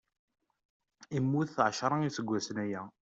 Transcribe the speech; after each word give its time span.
Immut 1.17 1.49
ɛecra 1.67 1.97
iseggasen 2.07 2.57
aya. 2.63 2.81